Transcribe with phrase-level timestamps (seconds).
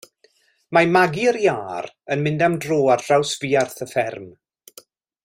[0.77, 4.29] Mae Magi'r iâr yn mynd am dro ar draws fuarth y fferm.